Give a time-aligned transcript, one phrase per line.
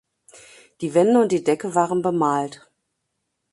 [0.81, 2.67] Die Wände und die Decke waren bemalt.